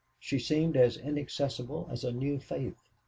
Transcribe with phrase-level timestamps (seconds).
[0.19, 2.87] She seemed as inaccessible as a new faith.